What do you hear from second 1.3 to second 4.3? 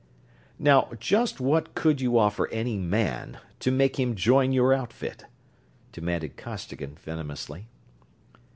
what could you offer any man to make him